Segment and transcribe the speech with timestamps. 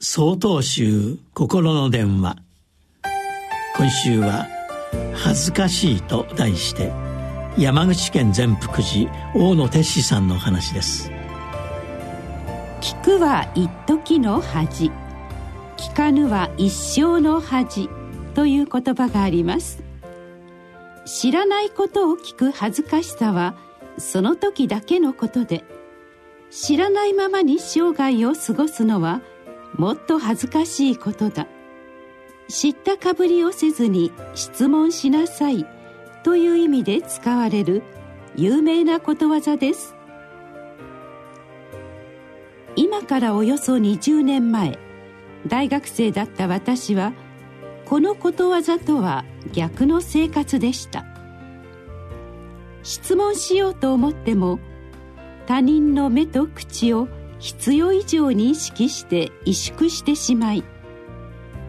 [0.00, 2.36] 総統集心の電話。
[3.76, 4.46] 今週は
[5.12, 6.92] 「恥ずかしい」と題して
[7.58, 11.10] 山口県善福寺大野哲司さんの話です。
[12.80, 14.92] 聞くは一時の恥。
[15.76, 17.90] 聞かぬは一生の恥。
[18.36, 19.82] という言葉があります。
[21.06, 23.56] 知らないことを聞く恥ずかしさは
[23.98, 25.64] その時だけのことで
[26.50, 29.22] 知らないままに生涯を過ごすのは
[29.76, 31.46] もっと恥ずかしいことだ。
[32.48, 35.66] 知ったかぶりをせずに質問しなさい。
[36.24, 37.82] という意味で使われる
[38.36, 39.94] 有名なことわざです。
[42.76, 44.78] 今からおよそ20年前
[45.46, 47.12] 大学生だった私は
[47.86, 51.06] このことわざとは逆の生活でした。
[52.82, 54.60] 質問しようと思っても
[55.46, 60.64] 他人の目と口を必要以上に意識して萎縮してしまい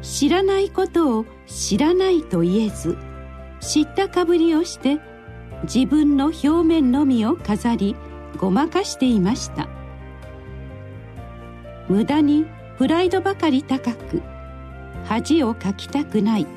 [0.01, 2.97] 知らないことを知らないと言えず
[3.59, 4.99] 知ったかぶりをして
[5.63, 7.95] 自分の表面のみを飾り
[8.37, 9.67] ごまかしていました。
[11.89, 12.45] 無駄に
[12.77, 14.21] プライドばかり高く
[15.05, 16.47] 恥をかきたくない。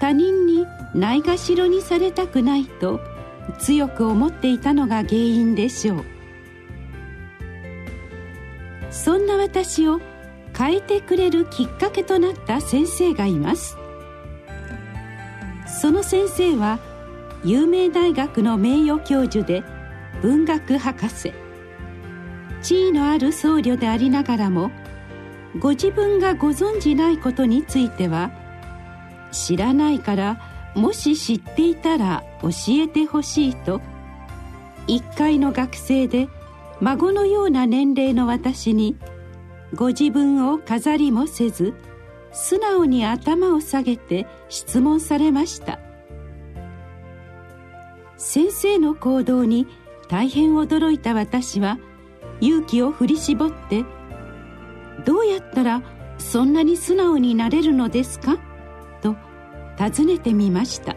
[0.00, 3.00] 他人にないがしろにされたくないと
[3.58, 6.13] 強く思っていたのが原因でしょう。
[8.94, 10.00] そんな私を
[10.56, 13.76] 変えてくれるきっかけとなった先生がいます。
[15.66, 16.78] その先生は
[17.44, 19.64] 有名大学の名誉教授で
[20.22, 21.34] 文学博士。
[22.62, 24.70] 地位のある僧侶でありながらも
[25.58, 28.30] ご自分がご存じないことについては
[29.32, 30.40] 知らないから
[30.74, 33.82] もし知っていたら教えてほしいと
[34.86, 36.28] 一階の学生で
[36.84, 38.98] 孫のような年齢の私に
[39.74, 41.72] ご自分を飾りもせず
[42.30, 45.80] 素直に頭を下げて質問されました
[48.18, 49.66] 先生の行動に
[50.10, 51.78] 大変驚いた私は
[52.42, 53.86] 勇気を振り絞って
[55.06, 55.82] 「どうやったら
[56.18, 58.36] そんなに素直になれるのですか?」
[59.00, 59.16] と
[59.78, 60.96] 尋ねてみました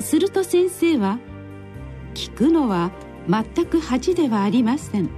[0.00, 1.18] すると先生は
[2.16, 2.90] 「聞くのは
[3.28, 5.10] 全く恥ではありません。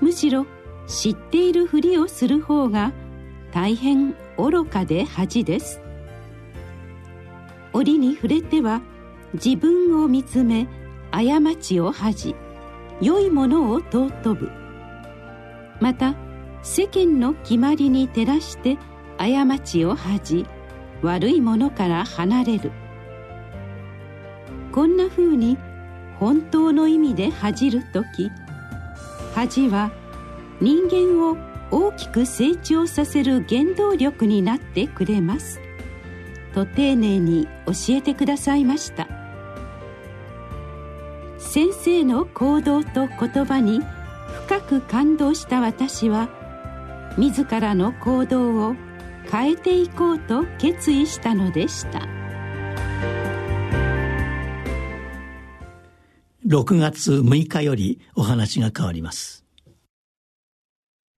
[0.00, 0.46] むしろ
[0.86, 2.92] 知っているふりをする方が
[3.52, 5.80] 大変愚かで恥です。
[7.72, 8.82] 折に触れては
[9.34, 10.68] 自分を見つめ
[11.10, 11.22] 過
[11.56, 12.36] ちを恥じ
[13.00, 14.50] 良いものを尊ぶ。
[15.80, 16.14] また
[16.62, 18.78] 世間の決まりに照らして
[19.18, 20.46] 過ちを恥じ
[21.02, 22.72] 悪いものから離れる。
[24.72, 25.56] こんなふうに
[26.18, 28.30] 本当の意味で恥じる時。
[29.34, 29.90] 恥は
[30.60, 31.36] 人間を
[31.70, 35.60] 大きく成長させる原動力になってくれます。
[36.54, 39.08] と丁寧に教えてくださいました。
[41.38, 43.80] 先生の行動と言葉に
[44.46, 46.28] 深く感動した私は
[47.16, 48.76] 自らの行動を
[49.30, 52.23] 変えていこうと決意したのでした。
[56.54, 59.43] 6月6日よりお話が変わります。